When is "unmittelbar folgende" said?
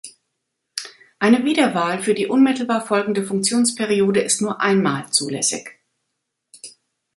2.25-3.23